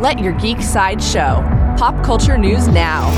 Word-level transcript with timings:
Let 0.00 0.18
your 0.18 0.32
geek 0.32 0.62
side 0.62 1.02
show. 1.02 1.44
Pop 1.76 2.02
culture 2.02 2.38
news 2.38 2.66
now. 2.68 3.10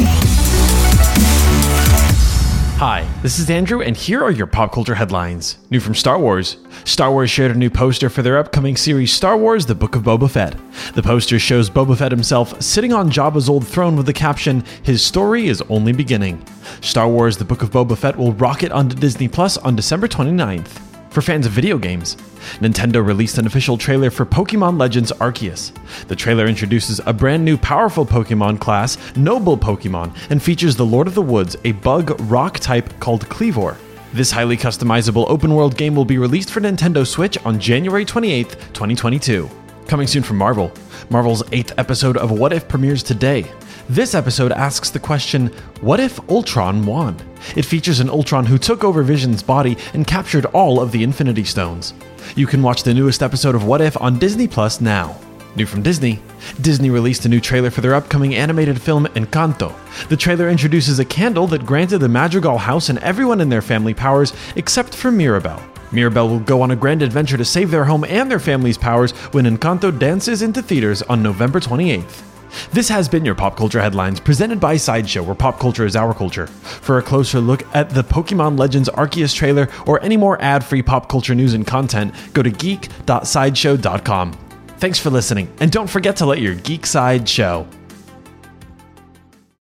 Hi, 2.76 3.08
this 3.22 3.38
is 3.38 3.48
Andrew, 3.48 3.82
and 3.82 3.96
here 3.96 4.20
are 4.20 4.32
your 4.32 4.48
pop 4.48 4.72
culture 4.72 4.96
headlines. 4.96 5.58
New 5.70 5.78
from 5.78 5.94
Star 5.94 6.18
Wars. 6.18 6.56
Star 6.84 7.12
Wars 7.12 7.30
shared 7.30 7.52
a 7.52 7.54
new 7.54 7.70
poster 7.70 8.10
for 8.10 8.22
their 8.22 8.36
upcoming 8.36 8.76
series 8.76 9.12
Star 9.12 9.36
Wars 9.36 9.64
The 9.64 9.76
Book 9.76 9.94
of 9.94 10.02
Boba 10.02 10.28
Fett. 10.28 10.56
The 10.94 11.04
poster 11.04 11.38
shows 11.38 11.70
Boba 11.70 11.96
Fett 11.96 12.10
himself 12.10 12.60
sitting 12.60 12.92
on 12.92 13.12
Jabba's 13.12 13.48
old 13.48 13.64
throne 13.64 13.94
with 13.94 14.06
the 14.06 14.12
caption, 14.12 14.64
His 14.82 15.04
story 15.04 15.46
is 15.46 15.62
only 15.68 15.92
beginning. 15.92 16.44
Star 16.80 17.08
Wars 17.08 17.36
The 17.36 17.44
Book 17.44 17.62
of 17.62 17.70
Boba 17.70 17.96
Fett 17.96 18.16
will 18.16 18.32
rocket 18.32 18.72
onto 18.72 18.96
Disney 18.96 19.28
Plus 19.28 19.56
on 19.56 19.76
December 19.76 20.08
29th. 20.08 20.91
For 21.12 21.20
fans 21.20 21.44
of 21.44 21.52
video 21.52 21.76
games, 21.76 22.16
Nintendo 22.60 23.06
released 23.06 23.36
an 23.36 23.46
official 23.46 23.76
trailer 23.76 24.10
for 24.10 24.24
Pokemon 24.24 24.80
Legends 24.80 25.12
Arceus. 25.12 25.70
The 26.08 26.16
trailer 26.16 26.46
introduces 26.46 27.02
a 27.04 27.12
brand 27.12 27.44
new 27.44 27.58
powerful 27.58 28.06
Pokemon 28.06 28.60
class, 28.60 28.96
Noble 29.14 29.58
Pokemon, 29.58 30.16
and 30.30 30.42
features 30.42 30.74
the 30.74 30.86
Lord 30.86 31.06
of 31.06 31.14
the 31.14 31.20
Woods, 31.20 31.54
a 31.64 31.72
bug 31.72 32.18
rock 32.30 32.60
type 32.60 32.98
called 32.98 33.28
Kleavor. 33.28 33.76
This 34.14 34.30
highly 34.30 34.56
customizable 34.56 35.28
open 35.28 35.54
world 35.54 35.76
game 35.76 35.94
will 35.94 36.06
be 36.06 36.16
released 36.16 36.50
for 36.50 36.62
Nintendo 36.62 37.06
Switch 37.06 37.36
on 37.44 37.60
January 37.60 38.06
28, 38.06 38.48
2022. 38.72 39.50
Coming 39.88 40.06
soon 40.06 40.22
from 40.22 40.38
Marvel. 40.38 40.72
Marvel's 41.10 41.42
eighth 41.52 41.74
episode 41.76 42.16
of 42.16 42.30
What 42.30 42.54
If 42.54 42.68
premieres 42.68 43.02
today. 43.02 43.44
This 43.86 44.14
episode 44.14 44.52
asks 44.52 44.88
the 44.88 44.98
question 44.98 45.48
What 45.82 46.00
if 46.00 46.26
Ultron 46.30 46.86
won? 46.86 47.18
It 47.56 47.64
features 47.64 48.00
an 48.00 48.10
Ultron 48.10 48.46
who 48.46 48.58
took 48.58 48.84
over 48.84 49.02
Vision's 49.02 49.42
body 49.42 49.76
and 49.94 50.06
captured 50.06 50.46
all 50.46 50.80
of 50.80 50.92
the 50.92 51.02
Infinity 51.02 51.44
Stones. 51.44 51.94
You 52.36 52.46
can 52.46 52.62
watch 52.62 52.82
the 52.82 52.94
newest 52.94 53.22
episode 53.22 53.54
of 53.54 53.64
What 53.64 53.80
If 53.80 54.00
on 54.00 54.18
Disney 54.18 54.48
Plus 54.48 54.80
now. 54.80 55.18
New 55.54 55.66
from 55.66 55.82
Disney, 55.82 56.18
Disney 56.62 56.88
released 56.88 57.26
a 57.26 57.28
new 57.28 57.40
trailer 57.40 57.70
for 57.70 57.82
their 57.82 57.94
upcoming 57.94 58.34
animated 58.34 58.80
film 58.80 59.06
Encanto. 59.08 59.74
The 60.08 60.16
trailer 60.16 60.48
introduces 60.48 60.98
a 60.98 61.04
candle 61.04 61.46
that 61.48 61.66
granted 61.66 61.98
the 61.98 62.08
Madrigal 62.08 62.56
house 62.56 62.88
and 62.88 62.98
everyone 63.00 63.40
in 63.40 63.50
their 63.50 63.60
family 63.60 63.92
powers 63.92 64.32
except 64.56 64.94
for 64.94 65.12
Mirabel. 65.12 65.62
Mirabel 65.92 66.28
will 66.28 66.40
go 66.40 66.62
on 66.62 66.70
a 66.70 66.76
grand 66.76 67.02
adventure 67.02 67.36
to 67.36 67.44
save 67.44 67.70
their 67.70 67.84
home 67.84 68.04
and 68.04 68.30
their 68.30 68.38
family's 68.38 68.78
powers 68.78 69.12
when 69.32 69.44
Encanto 69.44 69.96
dances 69.96 70.40
into 70.40 70.62
theaters 70.62 71.02
on 71.02 71.22
November 71.22 71.60
28th. 71.60 72.31
This 72.72 72.88
has 72.88 73.08
been 73.08 73.24
your 73.24 73.34
Pop 73.34 73.56
Culture 73.56 73.80
Headlines, 73.80 74.20
presented 74.20 74.60
by 74.60 74.76
Sideshow, 74.76 75.22
where 75.22 75.34
pop 75.34 75.58
culture 75.58 75.86
is 75.86 75.96
our 75.96 76.14
culture. 76.14 76.46
For 76.46 76.98
a 76.98 77.02
closer 77.02 77.40
look 77.40 77.62
at 77.74 77.90
the 77.90 78.04
Pokemon 78.04 78.58
Legends 78.58 78.88
Arceus 78.90 79.34
trailer 79.34 79.68
or 79.86 80.02
any 80.02 80.16
more 80.16 80.40
ad 80.40 80.64
free 80.64 80.82
pop 80.82 81.08
culture 81.08 81.34
news 81.34 81.54
and 81.54 81.66
content, 81.66 82.14
go 82.32 82.42
to 82.42 82.50
geek.sideshow.com. 82.50 84.32
Thanks 84.78 84.98
for 84.98 85.10
listening, 85.10 85.52
and 85.60 85.70
don't 85.70 85.88
forget 85.88 86.16
to 86.16 86.26
let 86.26 86.40
your 86.40 86.54
geek 86.56 86.86
side 86.86 87.28
show. 87.28 87.66